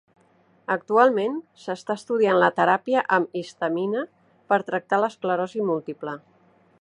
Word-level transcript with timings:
Actualment, 0.75 1.35
s"està 1.63 1.97
estudiant 2.01 2.39
la 2.45 2.49
teràpia 2.61 3.05
amb 3.19 3.39
histamina 3.43 4.03
per 4.53 4.59
tractar 4.73 5.03
l"esclerosi 5.05 5.67
múltiple. 5.71 6.17